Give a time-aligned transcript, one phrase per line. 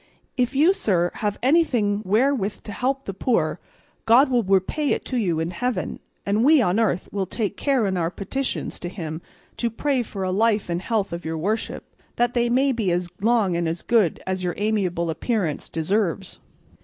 [0.35, 3.59] If you, sir, have anything wherewith to help the poor,
[4.07, 7.85] God will repay it to you in heaven, and we on earth will take care
[7.85, 9.21] in our petitions to him
[9.57, 13.09] to pray for the life and health of your worship, that they may be as
[13.21, 16.39] long and as good as your amiable appearance deserves."